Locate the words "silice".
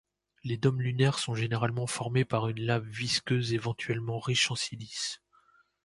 4.55-5.21